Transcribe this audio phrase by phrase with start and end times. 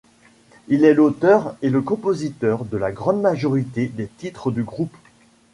[0.67, 4.97] Il est l'auteur et le compositeur de la grande majorité des titres du groupe.